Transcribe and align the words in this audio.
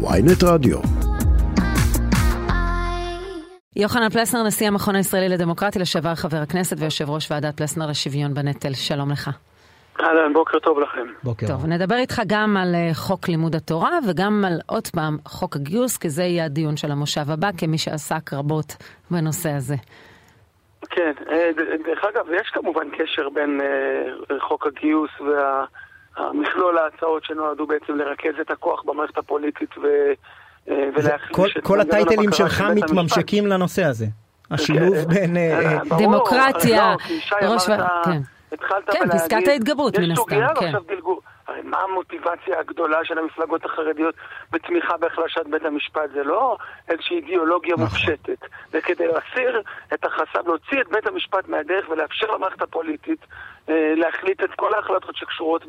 ויינט 0.00 0.44
רדיו. 0.44 0.78
יוחנן 3.76 4.08
פלסנר, 4.08 4.42
נשיא 4.46 4.68
המכון 4.68 4.96
הישראלי 4.96 5.28
לדמוקרטיה, 5.28 5.82
לשעבר 5.82 6.14
חבר 6.14 6.36
הכנסת 6.36 6.76
ויושב 6.80 7.10
ראש 7.10 7.30
ועדת 7.30 7.56
פלסנר 7.56 7.86
לשוויון 7.86 8.34
בנטל, 8.34 8.74
שלום 8.74 9.10
לך. 9.10 9.30
אהלן, 10.00 10.32
בוקר 10.32 10.58
טוב 10.58 10.80
לכם. 10.80 11.06
בוקר. 11.22 11.46
טוב, 11.46 11.66
נדבר 11.66 11.94
איתך 11.96 12.22
גם 12.26 12.56
על 12.56 12.74
אה, 12.74 12.90
חוק 12.94 13.28
לימוד 13.28 13.54
התורה 13.54 13.98
וגם 14.08 14.44
על 14.46 14.58
עוד 14.66 14.86
פעם 14.86 15.16
חוק 15.24 15.56
הגיוס, 15.56 15.96
כי 15.96 16.08
זה 16.08 16.22
יהיה 16.22 16.44
הדיון 16.44 16.76
של 16.76 16.90
המושב 16.90 17.30
הבא, 17.30 17.48
כמי 17.58 17.78
שעסק 17.78 18.32
רבות 18.32 18.76
בנושא 19.10 19.50
הזה. 19.50 19.76
כן, 20.90 21.12
אה, 21.30 21.50
דרך 21.86 22.04
אגב, 22.04 22.26
יש 22.40 22.50
כמובן 22.54 22.88
קשר 22.98 23.28
בין 23.28 23.60
אה, 23.60 24.40
חוק 24.40 24.66
הגיוס 24.66 25.10
והמכלול 26.18 26.78
ההצעות 26.78 27.24
שנועדו 27.24 27.66
בעצם 27.66 27.96
לרכז 27.96 28.40
את 28.40 28.50
הכוח 28.50 28.82
במערכת 28.82 29.18
הפוליטית 29.18 29.78
ו... 29.78 29.86
כל, 31.32 31.48
כל 31.62 31.80
הטייטלים 31.80 32.32
שלך 32.32 32.64
מתממשקים 32.74 33.46
לנושא 33.46 33.84
הזה. 33.84 34.06
השילוב 34.50 34.94
בין... 34.94 35.36
דמוקרטיה, 35.98 36.94
לא, 37.42 37.46
ראש 37.52 37.68
ו... 37.68 37.72
כן. 38.04 38.20
התחלת 38.52 38.90
כן, 38.90 39.10
פסקת 39.12 39.48
ההתגברות 39.48 39.98
מן 39.98 40.10
הסתם, 40.10 40.12
יש 40.12 40.18
סוגיה 40.18 40.48
כן. 40.54 40.64
ועכשיו 40.64 40.80
דילגו. 40.88 41.20
מה 41.70 41.80
המוטיבציה 41.80 42.60
הגדולה 42.60 43.04
של 43.04 43.18
המפלגות 43.18 43.64
החרדיות 43.64 44.14
בתמיכה 44.50 44.96
בהחלשת 44.96 45.46
בית 45.46 45.64
המשפט? 45.64 46.10
זה 46.14 46.24
לא 46.24 46.56
איזושהי 46.88 47.16
אידיאולוגיה 47.16 47.76
מופשטת. 47.76 48.38
זה 48.70 48.80
כדי 48.80 49.06
להסיר 49.06 49.62
את 49.94 50.04
החסם, 50.04 50.46
להוציא 50.46 50.80
את 50.80 50.88
בית 50.88 51.06
המשפט 51.06 51.48
מהדרך 51.48 51.88
ולאפשר 51.88 52.26
למערכת 52.34 52.62
הפוליטית 52.62 53.26
אה, 53.68 53.92
להחליט 53.96 54.44
את 54.44 54.50
כל 54.56 54.74
ההחלטות 54.74 55.16
שקשורות 55.16 55.64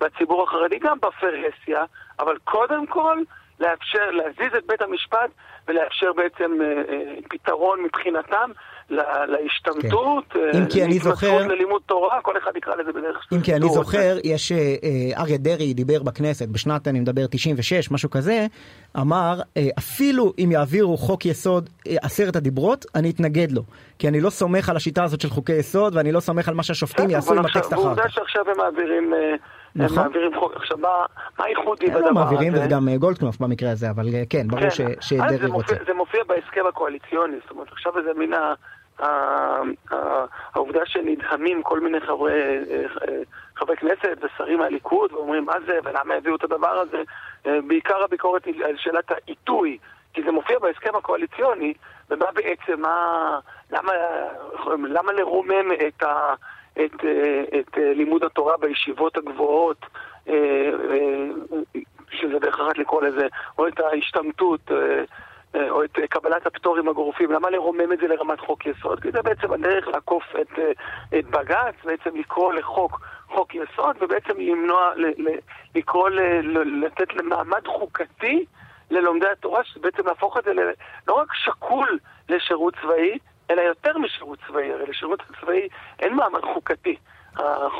בציבור 0.00 0.42
החרדי, 0.42 0.78
גם 0.78 0.98
בפרהסיה, 0.98 1.84
אבל 2.18 2.36
קודם 2.44 2.86
כל 2.86 3.18
לאפשר, 3.60 4.10
להזיז 4.10 4.54
את 4.58 4.66
בית 4.66 4.82
המשפט 4.82 5.30
ולאפשר 5.68 6.12
בעצם 6.12 6.58
אה, 6.62 6.66
אה, 6.66 7.14
פתרון 7.30 7.82
מבחינתם 7.82 8.50
להשתמטות, 8.90 10.24
כן. 10.30 10.38
אה, 10.54 10.58
אם 10.58 10.66
כי 10.66 10.84
אני 10.84 10.98
זוכר- 10.98 11.46
ללימוד 11.46 11.82
תורה, 11.86 12.20
כל 12.22 12.38
אחד 12.38 12.50
יקרא 12.56 12.74
לזה 12.74 12.92
בדרך 12.92 13.26
אם 13.32 13.40
כי 13.40 13.54
אני. 13.54 13.68
זוכר, 13.68 14.16
יש 14.24 14.52
אה, 14.52 14.58
אה, 14.58 15.22
אריה 15.22 15.36
דרעי 15.38 15.74
דיבר 15.74 16.02
בכנסת 16.02 16.48
בשנת, 16.48 16.88
אני 16.88 17.00
מדבר 17.00 17.26
96, 17.30 17.90
משהו 17.90 18.10
כזה, 18.10 18.46
אמר, 19.00 19.40
אה, 19.56 19.68
אפילו 19.78 20.32
אם 20.38 20.48
יעבירו 20.52 20.96
חוק 20.96 21.26
יסוד 21.26 21.70
אה, 21.88 21.96
עשרת 22.02 22.36
הדיברות, 22.36 22.86
אני 22.94 23.10
אתנגד 23.10 23.52
לו. 23.52 23.62
כי 23.98 24.08
אני 24.08 24.20
לא 24.20 24.30
סומך 24.30 24.68
על 24.68 24.76
השיטה 24.76 25.04
הזאת 25.04 25.20
של 25.20 25.28
חוקי 25.30 25.52
יסוד, 25.52 25.96
ואני 25.96 26.12
לא 26.12 26.20
סומך 26.20 26.48
על 26.48 26.54
מה 26.54 26.62
שהשופטים 26.62 27.10
יעשו 27.10 27.32
עם 27.34 27.38
הטקסט 27.38 27.72
אחר 27.72 27.94
כך. 27.96 28.12
שעכשיו 28.12 28.42
הם 28.50 28.56
מעבירים, 28.56 29.14
אה, 29.14 29.18
הם 29.74 29.82
נכון. 29.82 29.98
מעבירים 29.98 30.30
חוק, 30.40 30.52
עכשיו 30.56 30.78
מה 30.78 30.88
מה 31.38 31.44
הייחודי 31.44 31.86
הם 31.86 31.90
בדבר 31.90 32.00
לא 32.00 32.06
הזה? 32.06 32.14
מעבירים, 32.14 32.54
וזה 32.54 32.66
גם 32.66 32.88
גולדקנופ 32.98 33.38
במקרה 33.40 33.70
הזה, 33.70 33.90
אבל 33.90 34.08
כן, 34.30 34.48
ברור 34.48 34.70
כן. 34.70 34.86
שדרעי 35.00 35.46
רוצה. 35.46 35.74
זה 35.86 35.94
מופיע 35.94 36.20
בהסכם 36.28 36.60
הקואליציוני, 36.68 37.36
זאת 37.42 37.50
אומרת 37.50 37.68
עכשיו 37.72 37.92
זה 38.04 38.10
מן 38.18 38.32
ה... 38.32 38.36
ה- 38.36 38.50
ה- 38.50 38.54
העובדה 40.54 40.86
שנדהמים 40.86 41.62
כל 41.62 41.80
מיני 41.80 42.00
חברי, 42.00 42.32
אה, 42.32 42.84
אה, 43.08 43.18
חברי 43.56 43.76
כנסת 43.76 44.18
ושרים 44.22 44.58
מהליכוד 44.58 45.12
ואומרים 45.12 45.44
מה 45.44 45.54
זה? 45.66 45.78
ולמה 45.84 46.14
הביאו 46.14 46.36
את 46.36 46.44
הדבר 46.44 46.78
הזה, 46.80 47.02
אה, 47.46 47.58
בעיקר 47.66 48.04
הביקורת 48.04 48.44
היא 48.44 48.64
על 48.64 48.76
שאלת 48.76 49.10
העיתוי, 49.10 49.78
כי 50.14 50.22
זה 50.22 50.32
מופיע 50.32 50.58
בהסכם 50.58 50.96
הקואליציוני, 50.96 51.74
ומה 52.10 52.26
בעצם, 52.34 52.80
מה, 52.80 53.38
למה, 53.70 53.92
למה 54.66 55.12
לרומם 55.12 55.72
את, 55.88 56.02
ה, 56.02 56.34
את, 56.72 57.04
את 57.60 57.76
לימוד 57.76 58.24
התורה 58.24 58.56
בישיבות 58.56 59.16
הגבוהות, 59.16 59.86
שזה 62.10 62.38
אחת 62.48 62.78
לקרוא 62.78 63.02
לזה, 63.02 63.26
או 63.58 63.68
את 63.68 63.80
ההשתמטות, 63.80 64.70
או 65.74 65.84
את 65.84 65.98
אה, 65.98 66.06
קבלת 66.06 66.46
הפטורים 66.46 66.88
הגורפים, 66.88 67.32
למה 67.32 67.50
לרומם 67.50 67.92
את 67.92 67.98
זה 67.98 68.08
לרמת 68.08 68.40
חוק 68.40 68.66
יסוד? 68.66 69.00
כי 69.00 69.10
זה 69.10 69.22
בעצם 69.22 69.52
הדרך 69.52 69.88
לעקוף 69.88 70.24
את, 70.40 70.58
אה, 70.58 70.72
את 71.18 71.26
בג"ץ, 71.26 71.74
בעצם 71.84 72.16
לקרוא 72.16 72.52
לחוק 72.52 73.00
חוק 73.28 73.54
יסוד, 73.54 73.96
ובעצם 74.00 74.40
למנוע, 74.40 74.94
ל, 74.96 75.06
ל, 75.06 75.28
לקרוא, 75.74 76.08
ל, 76.08 76.20
ל, 76.42 76.84
לתת 76.84 77.14
למעמד 77.14 77.66
חוקתי 77.66 78.44
ללומדי 78.90 79.28
התורה, 79.28 79.64
שבעצם 79.64 80.06
להפוך 80.06 80.38
את 80.38 80.44
זה 80.44 80.52
ל, 80.52 80.60
לא 81.08 81.14
רק 81.14 81.34
שקול 81.34 81.98
לשירות 82.28 82.74
צבאי, 82.82 83.18
אלא 83.50 83.60
יותר 83.60 83.98
משירות 83.98 84.38
צבאי, 84.48 84.72
הרי 84.72 84.86
לשירות 84.86 85.22
צבאי 85.40 85.68
אין 86.00 86.14
מעמד 86.14 86.42
חוקתי. 86.54 86.96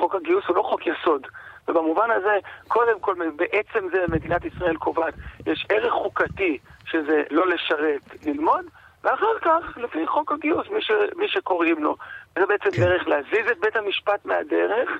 חוק 0.00 0.14
הגיוס 0.14 0.44
הוא 0.48 0.56
לא 0.56 0.62
חוק 0.62 0.80
יסוד. 0.86 1.26
ובמובן 1.68 2.10
הזה, 2.10 2.38
קודם 2.68 3.00
כל, 3.00 3.14
בעצם 3.36 3.88
זה 3.92 4.04
מדינת 4.08 4.44
ישראל 4.44 4.76
קובעת, 4.76 5.14
יש 5.46 5.66
ערך 5.68 5.92
חוקתי, 5.92 6.58
שזה 6.94 7.22
לא 7.30 7.46
לשרת, 7.46 8.26
ללמוד, 8.26 8.64
ואחר 9.04 9.38
כך, 9.40 9.78
לפי 9.78 10.06
חוק 10.06 10.32
הגיוס, 10.32 10.68
מי, 10.70 10.82
ש, 10.82 10.90
מי 11.16 11.28
שקוראים 11.28 11.84
לו. 11.84 11.96
זה 12.38 12.46
בעצם 12.46 12.70
כן. 12.70 12.82
דרך 12.82 13.08
להזיז 13.08 13.50
את 13.52 13.58
בית 13.60 13.76
המשפט 13.76 14.24
מהדרך, 14.24 14.90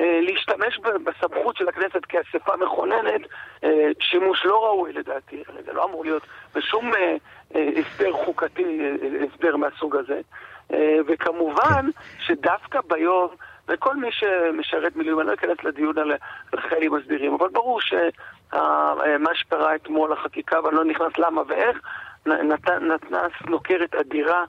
אה, 0.00 0.20
להשתמש 0.22 0.78
בסמכות 1.04 1.56
של 1.56 1.68
הכנסת 1.68 2.04
כאספה 2.08 2.56
מכוננת, 2.56 3.20
אה, 3.64 3.88
שימוש 4.00 4.46
לא 4.46 4.64
ראוי 4.64 4.92
לדעתי, 4.92 5.42
זה 5.66 5.72
לא 5.72 5.84
אמור 5.84 6.04
להיות 6.04 6.22
בשום 6.54 6.94
אה, 6.94 7.16
אה, 7.54 7.68
הסדר 7.76 8.12
חוקתי, 8.12 8.80
אה, 8.80 9.24
הסדר 9.24 9.56
מהסוג 9.56 9.96
הזה. 9.96 10.20
אה, 10.72 10.96
וכמובן 11.06 11.86
שדווקא 12.18 12.80
ביום, 12.88 13.28
וכל 13.70 13.96
מי 13.96 14.08
שמשרת 14.12 14.96
מילואים, 14.96 15.20
אני 15.20 15.28
לא 15.28 15.34
אכנס 15.34 15.64
לדיון 15.64 15.98
על 15.98 16.12
חיילים 16.68 16.94
מסדירים, 16.94 17.34
אבל 17.34 17.48
ברור 17.48 17.80
שמה 17.80 19.34
שקרה 19.34 19.74
אתמול, 19.74 20.12
החקיקה, 20.12 20.64
ואני 20.64 20.76
לא 20.76 20.84
נכנס 20.84 21.18
למה 21.18 21.42
ואיך, 21.48 21.80
נת- 22.26 22.70
נתנה 22.70 23.22
סנוקרת 23.42 23.94
אדירה 23.94 24.44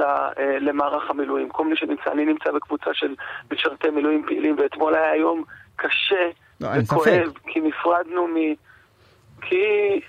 אה, 0.00 0.28
למערך 0.60 1.10
המילואים. 1.10 1.48
כל 1.48 1.64
מי 1.64 1.76
שנמצא, 1.76 2.12
אני 2.12 2.24
נמצא 2.24 2.50
בקבוצה 2.52 2.94
של 2.94 3.14
משרתי 3.52 3.90
מילואים 3.90 4.24
פעילים, 4.26 4.56
ואתמול 4.58 4.94
היה 4.94 5.16
יום 5.16 5.44
קשה 5.76 6.30
לא, 6.60 6.68
וכואב. 6.82 7.32
כי 7.46 7.60
נפרדנו 7.60 8.26
מ... 8.26 8.36
כי 9.42 10.00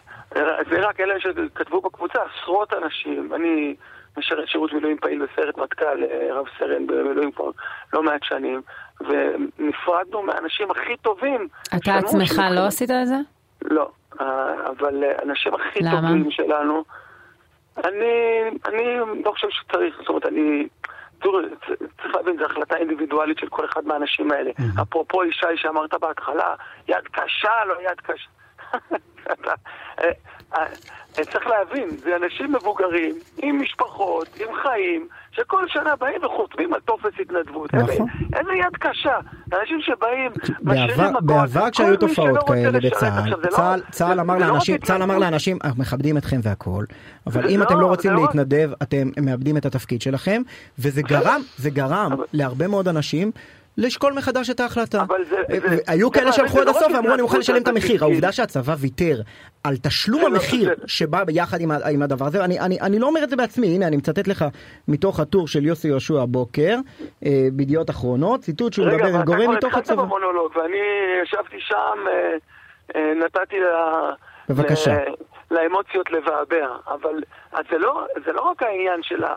זה 0.70 0.80
רק 0.80 1.00
אלה 1.00 1.20
שכתבו 1.20 1.82
בקבוצה, 1.82 2.20
עשרות 2.24 2.74
אנשים. 2.74 3.34
אני 3.34 3.76
משרת 4.18 4.48
שירות 4.48 4.74
מילואים 4.74 4.98
פעיל 4.98 5.26
בסיירת 5.26 5.58
מטכ"ל, 5.58 6.04
אה, 6.04 6.34
רב 6.34 6.46
סרן 6.60 6.88
במילואים 6.88 7.32
כבר 7.32 7.52
לא 7.94 8.04
מעט 8.04 8.24
שנים, 8.24 8.62
ונפרדנו 9.02 10.22
מהאנשים 10.24 10.72
הכי 10.72 10.98
טובים. 11.02 11.48
אתה 11.78 11.96
עצמך 11.96 12.42
לא 12.52 12.66
עשית 12.66 12.92
את 12.92 13.08
זה? 13.08 13.16
לא, 13.62 13.90
אה, 14.22 14.54
אבל 14.70 15.04
אה, 15.04 15.12
האנשים 15.20 15.54
הכי 15.54 15.80
למה? 15.80 16.02
טובים 16.02 16.32
שלנו, 16.32 16.84
אני, 17.78 18.42
אני 18.66 18.98
לא 19.26 19.32
חושב 19.32 19.48
שצריך, 19.50 19.96
זאת 20.00 20.10
אומרת, 20.10 20.26
אני... 20.26 20.68
צריך 22.02 22.16
להבין, 22.16 22.38
זו 22.38 22.46
החלטה 22.46 22.78
אינדיבידואלית 22.78 23.38
של 23.38 23.48
כל 23.50 23.66
אחד 23.66 23.86
מהאנשים 23.86 24.32
האלה. 24.32 24.52
אפרופו 24.82 25.24
ישי 25.24 25.46
שאמרת 25.56 25.94
בהתחלה, 26.02 26.56
יד 26.88 27.08
קשה, 27.12 27.66
לא 27.68 27.76
יד 27.82 28.02
קשה. 28.02 28.30
אתה- 29.34 29.54
אה, 30.02 30.06
צריך 31.32 31.48
להבין, 31.48 31.90
זה 31.98 32.16
אנשים 32.16 32.54
מבוגרים, 32.56 33.16
עם 33.38 33.62
משפחות, 33.62 34.28
עם 34.40 34.48
חיים, 34.64 35.08
שכל 35.32 35.66
שנה 35.68 35.96
באים 35.96 36.24
וחותמים 36.24 36.74
על 36.74 36.80
טופס 36.80 37.12
התנדבות. 37.22 37.74
נכון. 37.74 37.90
איזה- 37.90 38.04
איזה 38.40 38.52
יד 38.54 38.78
קשה. 38.80 39.18
אנשים 39.62 39.82
שבאים, 39.82 40.32
משאירים 40.64 41.16
הכל. 41.16 41.26
בעבר 41.26 41.70
כשהיו 41.72 41.98
תופעות 41.98 42.48
כאלה. 42.48 42.80
בצה"ל, 42.80 43.30
לא- 43.30 43.50
צה"ל- 43.50 43.82
צה"ל 43.92 44.16
זה- 44.16 44.22
אמר 44.22 44.34
לא 44.38 44.40
לאנשים, 44.48 44.78
צה"ל 44.78 45.02
אמר. 45.04 45.18
לאנשים, 45.18 45.58
אנחנו 45.64 45.82
מכבדים 45.82 46.18
אתכם 46.18 46.38
והכול, 46.44 46.86
אבל 47.28 47.50
אם 47.50 47.60
לא, 47.60 47.64
אתם 47.64 47.80
לא 47.80 47.86
רוצים 47.88 48.12
לא- 48.14 48.22
להתנדב, 48.22 48.72
אתם 48.84 49.08
מאבדים 49.22 49.58
את 49.58 49.66
התפקיד 49.66 50.02
שלכם, 50.02 50.42
וזה 50.80 51.02
גרם, 51.02 51.42
זה 51.58 51.70
גרם 51.70 52.10
אבל- 52.14 52.26
להרבה 52.34 52.68
מאוד 52.68 52.88
אנשים 52.88 53.32
לשקול 53.78 54.14
מחדש 54.14 54.50
את 54.50 54.60
ההחלטה. 54.60 55.02
אבל 55.02 55.24
זה- 55.30 55.36
אה, 55.54 55.60
זה- 55.70 55.78
היו 55.88 56.08
זה 56.08 56.14
כאלה 56.14 56.26
לא- 56.26 56.32
שהלכו 56.32 56.60
עד 56.60 56.66
לא 56.66 56.72
הסוף 56.72 56.92
ואמרו 56.96 57.14
אני 57.14 57.22
מוכן 57.22 57.40
לשלם 57.40 57.62
את 57.62 57.68
המחיר. 57.68 58.04
העובדה 58.04 58.32
שהצבא 58.32 58.76
ויתר 58.80 59.22
על 59.64 59.78
תשלום 59.78 60.22
לא- 60.22 60.28
המחיר 60.28 60.74
שבא 60.88 61.24
ביחד 61.24 61.62
עם 61.62 61.72
עם 61.72 62.02
הדבר 62.02 62.26
הזה, 62.26 62.44
אני- 62.46 62.60
אני 62.60 62.82
אני 62.82 63.00
לא 63.00 63.08
אומר 63.08 63.24
את 63.24 63.30
זה 63.30 63.36
בעצמי, 63.36 63.68
הנה 63.68 63.88
אני 63.88 63.98
מצטט 63.98 64.28
לך 64.28 64.46
מתוך 64.88 65.20
הטור 65.20 65.48
של 65.48 65.66
יוסי 65.66 65.88
יהושע 65.88 66.22
הבוקר, 66.22 66.76
אה, 67.26 67.48
בידיעות 67.54 67.90
אחרונות, 67.90 68.42
ציטוט 68.42 68.74
שהוא 68.74 68.88
מדבר 68.88 69.06
עם 69.16 69.22
גורם 69.24 69.52
מתוך 69.56 69.76
הצבא. 69.76 70.04
ואני 70.56 70.78
ישבתי 71.24 71.56
שם, 71.60 71.76
אה, 72.08 72.38
אה, 72.96 73.14
נתתי 73.26 73.56
לה... 73.60 74.10
בבקשה. 74.50 74.94
ל- 74.94 75.14
לאמוציות 75.52 76.12
לבעבע, 76.12 76.68
אבל 76.88 77.24
זה 77.70 77.78
לא, 77.78 78.06
זה 78.26 78.34
לא 78.34 78.42
רק 78.42 78.64
העניין 78.64 79.04
של 79.04 79.24
ה... 79.24 79.36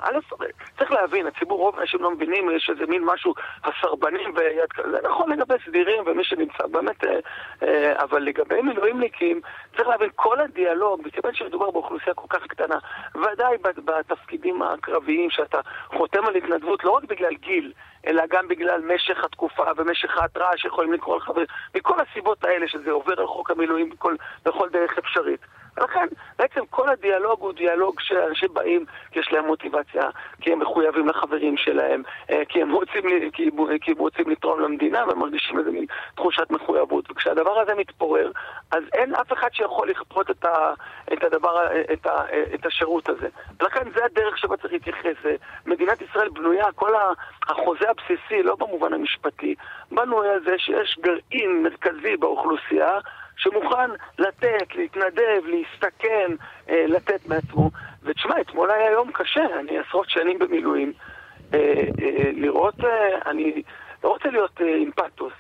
צריך 0.79 0.93
להבין, 0.93 1.27
הציבור, 1.27 1.59
רוב 1.59 1.79
האנשים 1.79 2.03
לא 2.03 2.11
מבינים, 2.11 2.51
יש 2.51 2.71
איזה 2.71 2.87
מין 2.87 3.05
משהו, 3.05 3.35
הסרבנים 3.65 4.33
ויד 4.37 4.73
כזה, 4.73 4.91
זה 4.91 5.09
נכון 5.09 5.33
לגבי 5.33 5.55
סדירים 5.67 6.03
ומי 6.07 6.25
שנמצא, 6.25 6.67
באמת, 6.67 7.05
אה, 7.05 7.19
אה, 7.63 8.03
אבל 8.03 8.23
לגבי 8.23 8.63
מילואימניקים, 8.63 9.41
צריך 9.77 9.89
להבין, 9.89 10.09
כל 10.15 10.41
הדיאלוג, 10.41 11.01
מכיוון 11.05 11.35
שמדובר 11.35 11.71
באוכלוסייה 11.71 12.15
כל 12.15 12.27
כך 12.29 12.47
קטנה, 12.47 12.79
ודאי 13.15 13.57
בתפקידים 13.85 14.63
הקרביים, 14.63 15.31
שאתה 15.31 15.61
חותם 15.87 16.27
על 16.27 16.35
התנדבות 16.37 16.85
לא 16.85 16.91
רק 16.91 17.05
בגלל 17.05 17.35
גיל, 17.35 17.73
אלא 18.07 18.23
גם 18.31 18.49
בגלל 18.49 18.81
משך 18.95 19.25
התקופה 19.25 19.65
ומשך 19.77 20.19
ההתראה 20.19 20.57
שיכולים 20.57 20.93
לקרוא 20.93 21.17
לך, 21.17 21.31
מכל 21.75 21.95
הסיבות 22.01 22.45
האלה 22.45 22.69
שזה 22.69 22.91
עובר 22.91 23.21
על 23.21 23.27
חוק 23.27 23.51
המילואים 23.51 23.91
בכל, 23.91 24.15
בכל 24.45 24.69
דרך 24.69 24.99
אפשרית. 24.99 25.41
ולכן 25.77 26.07
בעצם 26.39 26.61
כל 26.71 26.89
הדיאלוג 26.89 27.41
הוא 27.41 27.53
דיאלוג 27.53 28.01
שאנשים 28.01 28.49
באים 28.53 28.85
כי 29.11 29.19
יש 29.19 29.33
להם 29.33 29.47
מוטיבציה, 29.47 30.03
כי 30.41 30.53
הם 30.53 30.59
מחויבים 30.59 31.09
לחברים 31.09 31.57
שלהם, 31.57 32.03
אה, 32.31 32.43
כי 32.49 32.63
הם 32.63 32.73
רוצים, 32.73 33.03
כי, 33.33 33.51
כי 33.81 33.91
הם 33.91 33.99
רוצים 33.99 34.31
לתרום 34.31 34.61
למדינה 34.61 35.05
ומרגישים 35.09 35.59
איזה 35.59 35.71
מין 35.71 35.87
תחושת 36.15 36.51
מחויבות. 36.51 37.11
וכשהדבר 37.11 37.61
הזה 37.61 37.75
מתפורר, 37.75 38.31
אז 38.71 38.83
אין 38.93 39.15
אף 39.15 39.33
אחד 39.33 39.49
שיכול 39.53 39.91
לכפות 39.91 40.31
את, 40.31 40.45
את, 41.13 41.25
את, 41.93 42.07
את 42.55 42.67
השירות 42.67 43.09
הזה. 43.09 43.29
ולכן 43.61 43.91
זה 43.95 44.05
הדרך 44.05 44.39
שבה 44.39 44.57
צריך 44.57 44.73
להתייחס. 44.73 45.17
מדינת 45.67 46.03
ישראל 46.03 46.29
בנויה, 46.29 46.73
כל 46.73 46.93
החוזה 47.49 47.91
הבסיסי, 47.91 48.43
לא 48.43 48.57
במובן 48.57 48.93
המשפטי, 48.93 49.55
בנוי 49.91 50.29
על 50.29 50.41
זה 50.45 50.59
שיש 50.59 50.99
גרעין 51.01 51.63
מרכזי 51.63 52.17
באוכלוסייה 52.17 52.99
שמוכן 53.37 53.91
לתת, 54.19 54.75
להתנדב, 54.75 55.43
להסתכן, 55.45 56.33
אה, 56.71 56.85
לתת 56.89 57.27
מעצמו. 57.27 57.71
ותשמע, 58.03 58.41
אתמול 58.41 58.71
היה 58.71 58.91
יום 58.91 59.11
קשה, 59.13 59.45
אני 59.61 59.79
עשרות 59.79 60.11
שנים 60.11 60.39
במילואים. 60.39 60.93
אה, 61.55 61.59
אה, 62.03 62.31
לראות, 62.33 62.85
אה, 62.85 63.31
אני 63.31 63.63
לא 64.05 64.09
רוצה 64.09 64.29
להיות 64.29 64.61
אה, 64.61 64.77
עם 64.77 64.91
פתוס, 64.91 65.33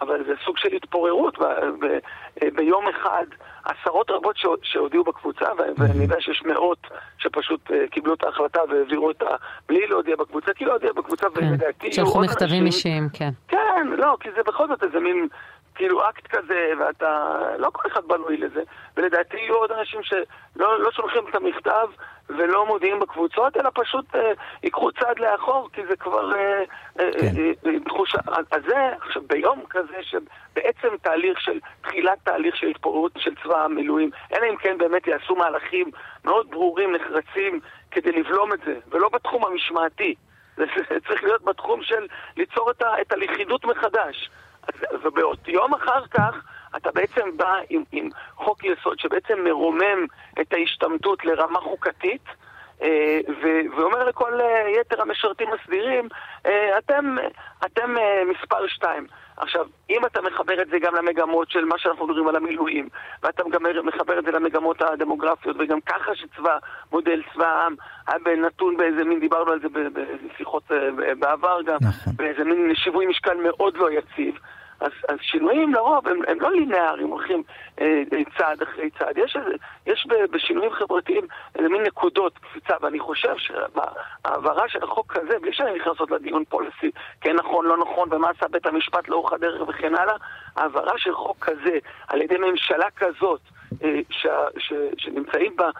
אבל 0.00 0.24
זה 0.26 0.32
סוג 0.44 0.58
של 0.58 0.68
התפוררות 0.72 1.38
ב, 1.38 1.44
ב, 1.80 1.98
אה, 2.42 2.48
ביום 2.54 2.88
אחד. 2.88 3.24
עשרות 3.64 4.10
רבות 4.10 4.36
שהודיעו 4.62 5.04
בקבוצה, 5.04 5.44
ואני 5.78 6.02
יודע 6.02 6.20
שיש 6.20 6.42
מאות 6.42 6.78
שפשוט 7.18 7.70
אה, 7.70 7.84
קיבלו 7.90 8.14
את 8.14 8.24
ההחלטה 8.24 8.60
והעבירו 8.68 9.08
אותה 9.08 9.26
בלי 9.68 9.86
להודיע 9.86 10.16
בקבוצה, 10.16 10.54
כי 10.54 10.64
לא 10.64 10.72
הודיע 10.72 10.92
בקבוצה, 10.92 11.26
כן. 11.30 11.44
ולדעתי... 11.44 11.92
שלחו 11.92 12.20
מכתבים 12.20 12.66
אישיים, 12.66 13.08
כן. 13.12 13.30
כן, 13.48 13.86
לא, 13.96 14.16
כי 14.20 14.28
זה 14.36 14.42
בכל 14.46 14.68
זאת 14.68 14.82
איזה 14.82 15.00
מין... 15.00 15.28
כאילו 15.82 16.08
אקט 16.08 16.26
כזה, 16.26 16.72
ואתה... 16.78 17.38
לא 17.58 17.70
כל 17.72 17.88
אחד 17.92 18.04
בנוי 18.06 18.36
לזה. 18.36 18.62
ולדעתי 18.96 19.36
יהיו 19.36 19.54
עוד 19.54 19.72
אנשים 19.72 20.02
שלא 20.02 20.80
לא 20.80 20.90
שולחים 20.90 21.22
את 21.30 21.34
המכתב 21.34 21.88
ולא 22.28 22.66
מודיעים 22.66 23.00
בקבוצות, 23.00 23.56
אלא 23.56 23.70
פשוט 23.74 24.14
אה, 24.14 24.32
ייקחו 24.62 24.92
צעד 24.92 25.18
לאחור, 25.18 25.68
כי 25.72 25.86
זה 25.88 25.96
כבר 25.96 26.34
אה, 26.34 26.62
אה 27.00 27.10
כן. 27.12 27.26
אה, 27.36 27.52
אה, 27.66 27.80
תחושה... 27.84 28.18
אז 28.50 28.62
זה, 28.68 28.92
עכשיו, 29.00 29.22
ביום 29.26 29.62
כזה 29.70 29.96
שבעצם 30.02 30.96
תהליך 31.02 31.40
של, 31.40 31.60
תחילת 31.80 32.18
תהליך 32.24 32.56
של 32.56 32.66
התפוררות 32.66 33.12
של 33.18 33.34
צבא 33.42 33.64
המילואים, 33.64 34.10
אלא 34.32 34.46
אם 34.50 34.56
כן 34.56 34.78
באמת 34.78 35.06
יעשו 35.06 35.36
מהלכים 35.36 35.90
מאוד 36.24 36.50
ברורים, 36.50 36.92
נחרצים, 36.92 37.60
כדי 37.90 38.12
לבלום 38.12 38.52
את 38.52 38.60
זה, 38.66 38.74
ולא 38.90 39.08
בתחום 39.08 39.44
המשמעתי. 39.44 40.14
זה 40.56 40.64
צריך 41.08 41.24
להיות 41.24 41.42
בתחום 41.42 41.82
של 41.82 42.06
ליצור 42.36 42.70
את, 42.70 42.82
ה, 42.82 43.00
את 43.00 43.12
הלכידות 43.12 43.64
מחדש. 43.64 44.30
ובעוד 45.02 45.38
יום 45.46 45.74
אחר 45.74 46.06
כך 46.06 46.34
אתה 46.76 46.90
בעצם 46.94 47.36
בא 47.36 47.54
עם, 47.70 47.82
עם 47.92 48.08
חוק 48.34 48.64
יסוד 48.64 48.98
שבעצם 48.98 49.44
מרומם 49.44 50.06
את 50.40 50.52
ההשתמטות 50.52 51.24
לרמה 51.24 51.60
חוקתית 51.60 52.24
אה, 52.82 53.20
ואומר 53.76 54.04
לכל 54.04 54.40
אה, 54.40 54.68
יתר 54.80 55.02
המשרתים 55.02 55.48
הסדירים, 55.52 56.08
אה, 56.46 56.78
אתם, 56.78 57.16
אתם 57.66 57.94
מספר 58.26 58.66
שתיים. 58.66 59.06
עכשיו, 59.36 59.66
אם 59.90 60.06
אתה 60.06 60.20
מחבר 60.22 60.62
את 60.62 60.68
זה 60.68 60.78
גם 60.78 60.94
למגמות 60.94 61.50
של 61.50 61.64
מה 61.64 61.78
שאנחנו 61.78 62.06
מדברים 62.06 62.28
על 62.28 62.36
המילואים, 62.36 62.88
ואתה 63.22 63.42
גם 63.50 63.62
מחבר 63.86 64.18
את 64.18 64.24
זה 64.24 64.30
למגמות 64.30 64.82
הדמוגרפיות, 64.82 65.56
וגם 65.58 65.80
ככה 65.80 66.14
שצבא, 66.14 66.58
מודל 66.92 67.22
צבא 67.34 67.46
העם, 67.46 67.74
היה 68.06 68.18
בנתון 68.18 68.76
באיזה 68.76 69.04
מין, 69.04 69.20
דיברנו 69.20 69.52
על 69.52 69.60
זה 69.60 69.68
בשיחות 70.28 70.62
בעבר 71.18 71.62
גם, 71.62 71.78
נכון. 71.82 72.12
באיזה 72.16 72.44
מין 72.44 72.74
שיווי 72.74 73.06
משקל 73.06 73.36
מאוד 73.42 73.76
לא 73.76 73.90
יציב. 73.90 74.38
אז, 74.82 74.92
אז 75.08 75.16
שינויים 75.20 75.74
לרוב 75.74 76.08
הם, 76.08 76.20
הם 76.28 76.40
לא 76.40 76.52
לינאריים, 76.52 77.08
הולכים 77.08 77.42
אה, 77.80 78.02
אה 78.12 78.18
צעד 78.38 78.62
אחרי 78.62 78.90
צעד. 78.98 79.18
יש, 79.18 79.36
יש 79.86 80.06
בשינויים 80.30 80.72
חברתיים 80.72 81.26
איזה 81.54 81.68
מין 81.68 81.82
נקודות 81.82 82.38
קפיצה, 82.38 82.74
ואני 82.80 83.00
חושב 83.00 83.34
שהעברה 83.36 84.68
של 84.68 84.84
החוק 84.84 85.16
הזה, 85.16 85.38
בלי 85.38 85.52
שאני 85.52 85.74
נכנס 85.74 85.98
עוד 85.98 86.10
לדיון 86.10 86.44
פוליסי, 86.48 86.90
כן 87.20 87.36
נכון, 87.36 87.66
לא 87.66 87.76
נכון, 87.76 88.08
ומה 88.12 88.30
עשה 88.30 88.48
בית 88.48 88.66
המשפט 88.66 89.08
לאורך 89.08 89.32
הדרך 89.32 89.68
וכן 89.68 89.94
הלאה, 89.94 90.14
העברה 90.56 90.98
של 90.98 91.14
חוק 91.14 91.36
כזה 91.40 91.78
על 92.08 92.22
ידי 92.22 92.36
ממשלה 92.38 92.90
כזאת, 92.96 93.40
ש, 94.10 94.26
ש, 94.58 94.72
שנמצאים 94.98 95.56
בה 95.56 95.70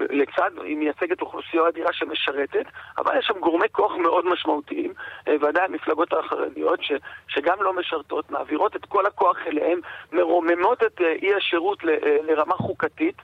לצד, 0.00 0.50
היא 0.62 0.76
מייצגת 0.76 1.20
אוכלוסייה 1.20 1.68
אדירה 1.68 1.92
שמשרתת, 1.92 2.66
אבל 2.98 3.18
יש 3.18 3.26
שם 3.26 3.40
גורמי 3.40 3.68
כוח 3.72 3.92
מאוד 3.92 4.26
משמעותיים, 4.26 4.92
אה, 5.28 5.34
ודאי 5.40 5.64
המפלגות 5.64 6.12
החרדיות, 6.12 6.82
ש, 6.82 6.92
שגם 7.28 7.62
לא 7.62 7.72
משרתות, 7.72 8.30
מעבירות 8.30 8.76
את 8.76 8.84
כל 8.84 9.06
הכוח 9.06 9.36
אליהם, 9.46 9.80
מרוממות 10.12 10.82
את 10.82 11.00
אה, 11.00 11.12
אי 11.12 11.34
השירות 11.34 11.84
ל, 11.84 11.90
לרמה 12.22 12.54
חוקתית, 12.54 13.22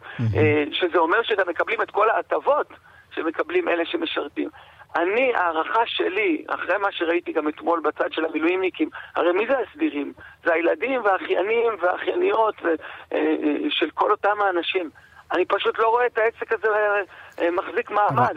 שזה 0.73 0.99
אומר 0.99 1.23
שגם 1.23 1.49
מקבלים 1.49 1.83
את 1.83 1.91
כל 1.91 2.11
ההטבות 2.11 2.67
שמקבלים 3.15 3.69
אלה 3.69 3.87
שמשרתים. 3.87 4.49
אני, 4.97 5.33
הערכה 5.35 5.83
שלי, 5.87 6.45
אחרי 6.49 6.79
מה 6.79 6.89
שראיתי 6.93 7.33
גם 7.33 7.49
אתמול 7.49 7.81
בצד 7.85 8.13
של 8.13 8.25
המילואימניקים, 8.25 8.89
הרי 9.17 9.33
מי 9.33 9.47
זה 9.47 9.55
הסדירים? 9.59 10.13
זה 10.45 10.53
הילדים 10.55 11.01
והאחיינים 11.05 11.73
והאחייניות 11.83 12.55
ו, 12.65 12.67
אה, 13.13 13.19
אה, 13.19 13.71
של 13.71 13.91
כל 13.95 14.11
אותם 14.11 14.41
האנשים. 14.47 14.91
אני 15.33 15.45
פשוט 15.45 15.79
לא 15.79 15.89
רואה 15.89 16.07
את 16.07 16.19
העסק 16.19 16.53
הזה 16.53 16.69
אה, 17.41 17.51
מחזיק 17.51 17.91
מעמד. 17.91 18.35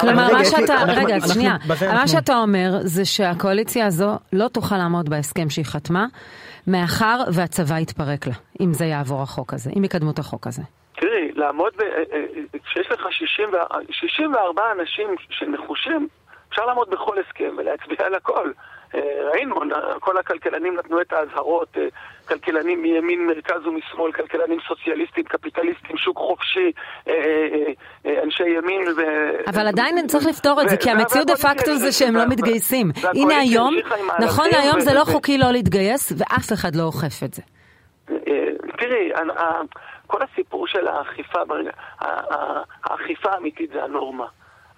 כלומר, 0.00 0.32
מה 0.32 0.44
שאתה, 0.44 0.74
רגע, 0.96 1.20
שנייה, 1.20 1.56
מה 1.94 2.08
שאתה 2.08 2.36
אומר 2.36 2.70
זה 2.80 3.04
שהקואליציה 3.04 3.86
הזו 3.86 4.18
לא 4.32 4.48
תוכל 4.48 4.76
לעמוד 4.76 5.08
בהסכם 5.08 5.50
שהיא 5.50 5.64
חתמה, 5.64 6.06
מאחר 6.66 7.20
והצבא 7.32 7.78
יתפרק 7.78 8.26
לה, 8.26 8.34
אם 8.60 8.72
זה 8.72 8.84
יעבור 8.84 9.22
החוק 9.22 9.54
הזה, 9.54 9.70
אם 9.76 9.84
יקדמו 9.84 10.10
את 10.10 10.18
החוק 10.18 10.46
הזה. 10.46 10.62
לעמוד, 11.44 11.72
ב... 11.76 11.80
אה, 11.80 12.02
אה, 12.12 12.58
כשיש 12.64 12.90
לך 12.90 13.06
64 13.90 14.62
אנשים 14.72 15.08
שנחושים, 15.30 16.08
אפשר 16.48 16.66
לעמוד 16.66 16.90
בכל 16.90 17.18
הסכם 17.18 17.54
ולהצביע 17.58 18.06
על 18.06 18.14
הכל. 18.14 18.50
אה, 18.94 19.00
ראינו, 19.32 19.54
כל 20.00 20.18
הכלכלנים 20.18 20.76
נתנו 20.76 21.00
את 21.00 21.12
האזהרות, 21.12 21.76
כלכלנים 22.28 22.82
מימין, 22.82 23.26
מרכז 23.26 23.66
ומשמאל, 23.66 24.12
כלכלנים 24.12 24.58
סוציאליסטים, 24.68 25.24
קפיטליסטים, 25.24 25.96
שוק 25.96 26.18
חופשי, 26.18 26.72
אנשי 28.22 28.42
ימין 28.42 28.88
ו... 28.96 29.00
אבל 29.50 29.66
עדיין 29.66 30.06
צריך 30.06 30.26
לפתור 30.26 30.62
את 30.62 30.68
זה, 30.68 30.76
כי 30.76 30.90
המציאות 30.90 31.26
דה 31.26 31.36
פקטו 31.36 31.76
זה 31.76 31.92
שהם 31.92 32.16
לא 32.16 32.24
מתגייסים. 32.28 32.90
הנה 33.14 33.36
היום, 33.36 33.74
נכון 34.20 34.48
להיום 34.52 34.80
זה 34.80 34.94
לא 34.94 35.04
חוקי 35.04 35.38
לא 35.38 35.50
להתגייס, 35.52 36.12
ואף 36.18 36.52
אחד 36.52 36.76
לא 36.76 36.82
אוכף 36.82 37.22
את 37.24 37.34
זה. 37.34 37.42
תראי, 38.78 39.12
כל 40.06 40.18
הסיפור 40.22 40.66
של 40.66 40.88
האכיפה, 40.88 41.38
האכיפה 42.84 43.30
האמיתית 43.30 43.70
זה 43.72 43.84
הנורמה. 43.84 44.26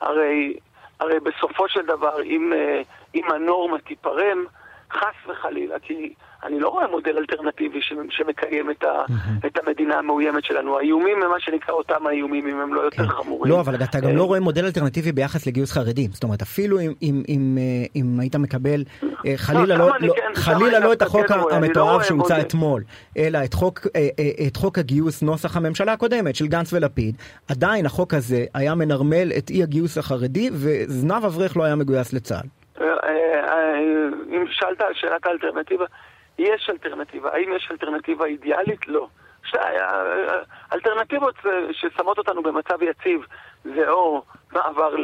הרי, 0.01 0.57
הרי 1.01 1.21
בסופו 1.21 1.69
של 1.69 1.87
דבר, 1.87 2.23
אם, 2.23 2.53
אה, 2.53 2.83
אם 3.15 3.31
הנורמה 3.31 3.79
תיפרם, 3.79 4.45
חס 4.93 5.31
וחלילה, 5.31 5.79
כי 5.79 6.15
אני 6.45 6.61
לא 6.61 6.69
רואה 6.69 6.87
מודל 6.87 7.19
אלטרנטיבי 7.19 7.81
שמקיים 8.11 8.71
את, 8.71 8.85
ה, 8.85 8.87
mm-hmm. 8.87 9.47
את 9.47 9.59
המדינה 9.63 9.99
המאוימת 9.99 10.45
שלנו. 10.45 10.79
האיומים 10.79 11.23
הם 11.23 11.31
מה 11.31 11.41
שנקרא 11.41 11.75
אותם 11.75 12.07
האיומים, 12.07 12.47
אם 12.47 12.61
הם 12.61 12.75
לא 12.75 12.81
יותר 12.81 13.07
כן. 13.07 13.09
חמורים. 13.09 13.53
לא, 13.53 13.61
אבל 13.61 13.75
אתה 13.75 14.01
גם 14.01 14.17
לא 14.17 14.25
רואה 14.25 14.41
מודל 14.41 14.65
אלטרנטיבי 14.65 15.13
ביחס 15.13 15.47
לגיוס 15.47 15.73
חרדים. 15.73 16.11
זאת 16.13 16.25
אומרת, 16.25 16.43
אפילו 16.43 16.81
אם, 16.81 16.93
אם, 17.03 17.23
אם, 17.29 17.59
אה, 17.61 17.87
אם 17.97 18.21
היית 18.21 18.37
מקבל 18.37 18.85
אה, 19.27 19.33
חלילה 19.37 19.77
לא, 19.77 19.91
לא, 20.01 20.15
כן, 20.15 20.35
חלילה 20.35 20.79
לא 20.79 20.93
את 20.93 21.03
החוק 21.03 21.27
כן 21.27 21.35
המתועב 21.51 21.99
לא 21.99 22.05
שהוצע 22.05 22.41
אתמול, 22.41 22.83
אלא 23.17 23.39
את 23.45 23.55
חוק, 23.55 23.87
אה, 23.97 24.09
את 24.47 24.57
חוק 24.57 24.79
הגיוס 24.79 25.23
נוסח 25.23 25.57
הממשלה 25.57 25.93
הקודמת 25.93 26.37
של 26.37 26.47
גנץ 26.47 26.73
ולפיד, 26.73 27.17
עדיין 27.49 27.87
החוק 27.87 28.15
הזה 28.15 28.45
היה 28.55 28.75
מנרמל 28.75 29.33
את 29.39 29.51
אי 29.51 29.63
הגיוס 29.63 29.99
החרדי, 29.99 30.51
וזנב 30.53 31.25
אברך 31.25 31.57
לא 31.57 31.65
היה 31.65 31.75
מגויס 31.75 32.13
לצה"ל. 32.13 32.56
אם 34.31 34.45
שאלת 34.51 34.81
על 34.81 34.95
שאלת 34.95 35.27
האלטרנטיבה, 35.27 35.85
יש 36.39 36.71
אלטרנטיבה. 36.71 37.31
האם 37.33 37.53
יש 37.53 37.69
אלטרנטיבה 37.71 38.25
אידיאלית? 38.25 38.89
לא. 38.89 39.09
אלטרנטיבות 40.73 41.35
ששמות 41.73 42.19
אותנו 42.19 42.43
במצב 42.43 42.83
יציב 42.83 43.27
זה 43.65 43.89
או 43.89 44.23
מעבר 44.53 44.95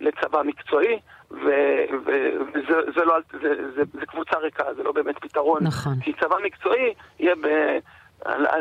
לצבא 0.00 0.42
מקצועי, 0.42 1.00
וזה 1.30 3.04
לא, 3.04 3.16
זה, 3.42 3.54
זה, 3.74 3.82
זה 3.92 4.06
קבוצה 4.06 4.38
ריקה, 4.38 4.74
זה 4.74 4.82
לא 4.82 4.92
באמת 4.92 5.18
פתרון. 5.18 5.62
נכון. 5.62 6.00
כי 6.00 6.12
צבא 6.12 6.36
מקצועי 6.44 6.94
יהיה 7.18 7.34
ב... 7.34 7.46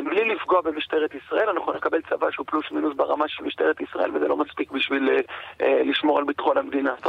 בלי 0.06 0.36
לפגוע 0.36 0.62
במשטרת 0.62 1.12
ישראל, 1.16 1.50
אנחנו 1.50 1.74
נקבל 1.74 2.01
צבא 2.10 2.32
שהוא 2.32 2.46
פלוס 2.46 2.66
מינוס 2.72 2.96
ברמה 2.96 3.25
של 3.28 3.44
משטרת 3.44 3.82
ישראל, 3.82 4.16
וזה 4.16 4.28
לא 4.28 4.38
מספיק 4.38 4.72
בשביל 4.72 5.10
אה, 5.62 5.82
לשמור 5.86 6.18
על 6.18 6.24
ביטחון 6.24 6.58
המדינה. 6.58 6.94
זאת 6.98 7.06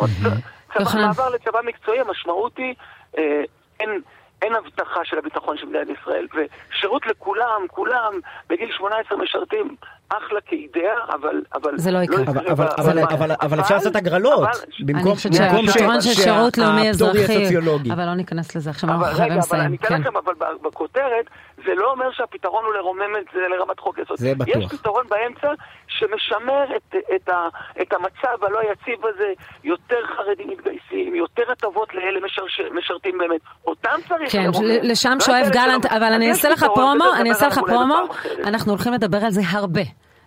אומרת, 0.77 0.95
מעבר 0.95 1.29
לצבא 1.29 1.59
מקצועי, 1.65 2.01
המשמעות 2.01 2.59
היא, 2.59 2.75
אה, 3.19 3.43
אין... 3.81 4.01
אין 4.43 4.55
הבטחה 4.55 5.01
של 5.05 5.19
הביטחון 5.19 5.57
של 5.57 5.67
מדינת 5.67 5.89
ישראל, 6.01 6.27
ושירות 6.35 7.07
לכולם, 7.07 7.67
כולם, 7.69 8.13
בגיל 8.49 8.71
18 8.73 9.19
משרתים, 9.19 9.77
אחלה 10.09 10.41
כאידאה, 10.47 10.95
אבל... 11.15 11.43
אבל 11.55 11.79
זה 11.79 11.91
לא 11.91 11.99
יקרה. 11.99 12.17
לא 12.19 12.23
אבל, 12.31 12.47
אבל, 12.49 12.69
אבל, 12.79 12.99
אבל, 13.03 13.33
אבל 13.41 13.61
אפשר 13.61 13.75
לעשות 13.75 13.97
הגרלות, 13.97 14.49
במקום, 14.81 15.07
אני 15.07 15.17
חושבת 15.17 15.35
שהפתרון 15.35 16.01
של 16.01 16.11
שירות 16.11 16.59
לאומי 16.59 16.91
אזרחי, 16.91 17.59
אבל 17.93 18.05
לא 18.05 18.15
ניכנס 18.15 18.57
לזה 18.57 18.71
עכשיו, 18.71 18.91
אנחנו 18.91 19.05
חייבים 19.17 19.39
לסיים. 19.39 19.61
אבל 19.61 19.67
אני 19.67 19.77
אתן 19.77 19.89
כן. 19.89 20.01
לכם, 20.01 20.17
אבל 20.17 20.35
בכותרת, 20.63 21.27
זה 21.67 21.75
לא 21.75 21.91
אומר 21.91 22.11
שהפתרון 22.13 22.65
הוא 22.65 22.75
לרומם 22.75 23.17
את 23.19 23.25
זה 23.35 23.41
לרמת 23.49 23.81
חוק 23.81 23.99
יסוד. 23.99 24.17
זה 24.17 24.35
בטוח. 24.35 24.57
יש 24.57 24.81
פתרון 24.81 25.05
באמצע 25.09 25.49
שמשמר 25.89 26.77
את, 26.77 26.95
את, 27.15 27.29
ה, 27.29 27.49
את 27.83 27.93
המצב 27.93 28.45
הלא 28.45 28.61
יציב 28.73 29.07
הזה, 29.07 29.33
יותר 29.65 30.07
חרדים 30.17 30.49
מתגייסים, 30.49 31.15
יותר 31.15 31.43
הטבות 31.53 31.95
לאלה 31.95 32.21
משרש, 32.27 32.61
משרתים 32.75 33.19
באמת. 33.19 33.41
אותם 33.67 33.99
צריך 34.09 34.33
כן, 34.33 34.43
לרומם. 34.43 34.67
לשם 34.83 35.13
לא 35.15 35.21
שואף 35.21 35.49
גלנט, 35.53 35.87
אבל 35.87 36.13
אני 36.13 36.31
אעשה 36.31 36.49
לך 36.49 36.65
פרומו, 36.75 37.05
אני 37.21 37.31
אעשה 37.31 37.47
לך 37.47 37.59
פרומו. 37.67 37.99
אנחנו 38.45 38.73
הולכים 38.73 38.93
לדבר 38.93 39.19
על 39.25 39.31
זה 39.31 39.41
הרבה. 39.51 39.83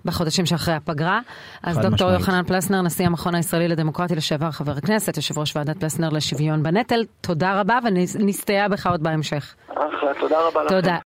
בחודשים 0.05 0.45
שאחרי 0.45 0.73
הפגרה. 0.73 1.19
אז 1.63 1.79
דוקטור 1.79 1.93
משמעית. 1.93 2.19
יוחנן 2.19 2.43
פלסנר, 2.43 2.81
נשיא 2.81 3.05
המכון 3.05 3.35
הישראלי 3.35 3.67
לדמוקרטיה 3.67 4.17
לשעבר, 4.17 4.51
חבר 4.51 4.71
הכנסת, 4.71 5.17
יושב 5.17 5.39
ראש 5.39 5.55
ועדת 5.55 5.79
פלסנר 5.79 6.09
לשוויון 6.09 6.63
בנטל, 6.63 7.05
תודה 7.21 7.59
רבה 7.59 7.79
ונסתייע 7.83 8.67
בך 8.67 8.87
עוד 8.87 9.03
בהמשך. 9.03 9.55
אחלה, 9.69 10.11
תודה 10.19 10.37
רבה 10.47 10.63
לכם. 10.63 10.75
תודה. 10.75 10.97